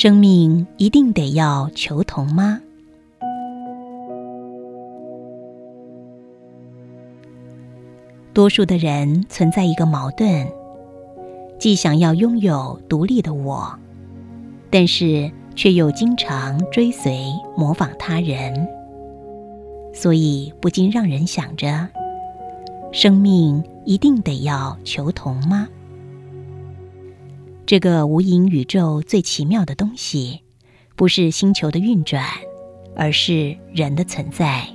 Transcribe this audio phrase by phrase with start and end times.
[0.00, 2.60] 生命一定得要求同吗？
[8.32, 10.46] 多数的人存在一个矛盾，
[11.58, 13.76] 既想要拥有独立的我，
[14.70, 17.24] 但是却又经常追随
[17.56, 18.68] 模仿他人，
[19.92, 21.88] 所以不禁让人想着：
[22.92, 25.66] 生命一定得要求同吗？
[27.68, 30.40] 这个无垠宇宙最奇妙的东西，
[30.96, 32.24] 不是星球的运转，
[32.96, 34.66] 而是人的存在。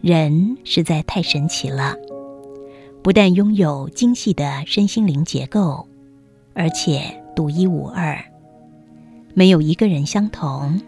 [0.00, 1.94] 人实在太神奇了，
[3.02, 5.86] 不但拥有精细的身心灵结构，
[6.54, 7.02] 而且
[7.34, 8.18] 独一无二，
[9.34, 10.80] 没有一个人相同。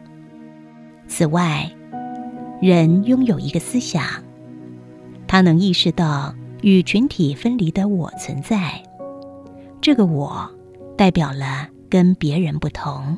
[1.06, 1.70] 此外，
[2.62, 4.02] 人拥有一个思想，
[5.26, 8.82] 他能意识到与群体分离的我存在。
[9.88, 10.46] 这个我，
[10.98, 13.16] 代表了跟别人不同，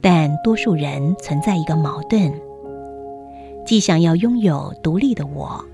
[0.00, 2.32] 但多数人存在一个矛盾：
[3.64, 5.64] 既想要拥有独立的我，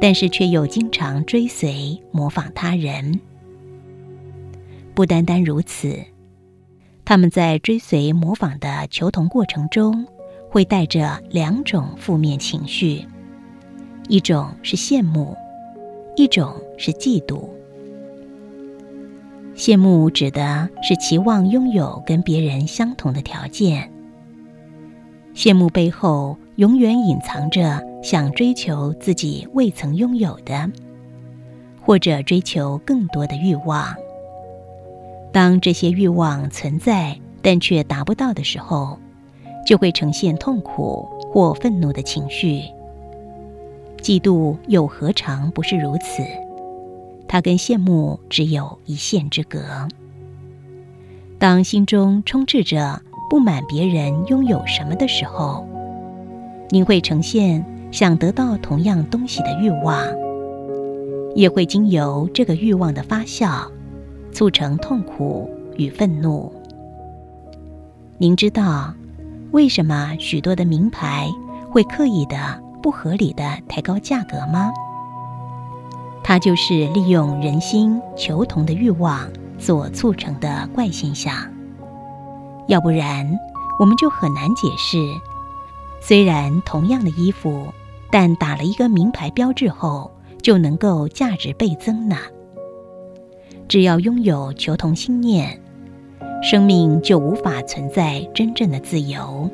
[0.00, 3.18] 但是却又经常追随模仿他人。
[4.94, 5.98] 不单单如此，
[7.04, 10.06] 他们在追随模仿的求同过程中，
[10.48, 13.04] 会带着两种负面情绪：
[14.08, 15.36] 一种是羡慕，
[16.14, 17.48] 一种是嫉妒。
[19.56, 23.88] 羡慕指的是期望拥有跟别人相同的条件。
[25.32, 30.70] 羡慕背后永远隐藏着想追求自己未曾拥有的，
[31.80, 33.94] 或者追求更多的欲望。
[35.32, 38.98] 当这些欲望存在但却达不到的时候，
[39.66, 42.62] 就会呈现痛苦或愤怒的情绪。
[44.02, 46.22] 嫉妒又何尝不是如此？
[47.34, 49.58] 它跟羡慕只有一线之隔。
[51.36, 55.66] 当心中充斥着不满别人拥有什么的时候，
[56.70, 60.00] 您会呈现想得到同样东西的欲望，
[61.34, 63.66] 也会经由这个欲望的发酵，
[64.30, 66.52] 促成痛苦与愤怒。
[68.16, 68.94] 您知道
[69.50, 71.28] 为什么许多的名牌
[71.68, 74.72] 会刻意的、不合理的抬高价格吗？
[76.24, 81.34] 它就是利用人心求同的欲望所促成的怪现象。
[82.66, 83.38] 要不然，
[83.78, 84.96] 我们就很难解释：
[86.00, 87.68] 虽然同样的衣服，
[88.10, 92.16] 但打了一个名牌标志后，就能够价值倍增呢？
[93.68, 95.60] 只要拥有求同心念，
[96.42, 99.50] 生命就无法存在真正的自由。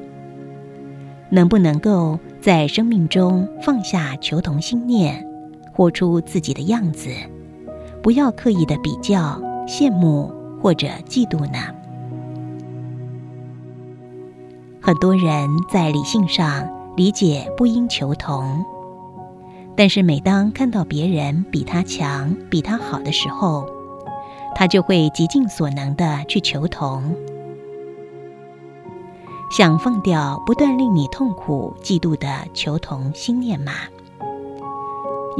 [1.31, 5.27] 能不能够在生命中放下求同心念？
[5.81, 7.09] 活出自己的样子，
[8.03, 10.31] 不要刻意的比较、羡慕
[10.61, 11.75] 或者嫉妒呢。
[14.79, 16.69] 很多人在理性上
[16.99, 18.63] 理解不应求同，
[19.75, 23.65] 但是每当看到别人比他强、比他好的时候，
[24.55, 27.03] 他就会极尽所能的去求同，
[29.51, 33.73] 想放掉不断令你痛苦、嫉妒的求同心念吗。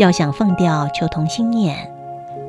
[0.01, 1.77] 要想放掉求同心念，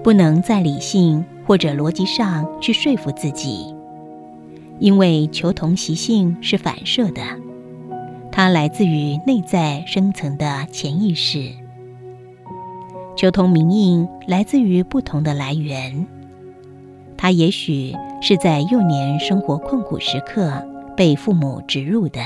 [0.02, 3.76] 不能在理性或者逻辑上去说服自己，
[4.80, 7.22] 因为求同习性是反射的，
[8.32, 11.50] 它来自于内在深层的潜意识。
[13.18, 16.08] 求同名印来自于不同的来源，
[17.18, 22.22] 它也许是在幼年生活困苦时刻被父母植入的。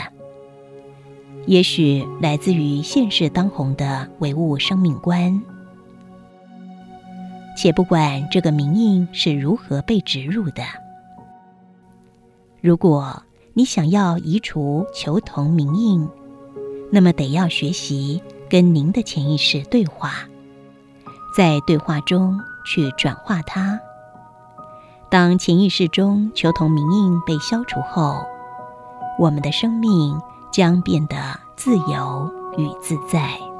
[1.47, 5.39] 也许来自于现世当红的唯物生命观，
[7.55, 10.63] 且不管这个名印是如何被植入的，
[12.61, 13.21] 如果
[13.53, 16.09] 你想要移除求同名印，
[16.91, 18.19] 那么得要学习
[18.49, 20.13] 跟您的潜意识对话，
[21.37, 23.79] 在对话中去转化它。
[25.11, 28.25] 当潜意识中求同名印被消除后，
[29.19, 30.19] 我们的生命。
[30.55, 33.54] 将变得自由与自在。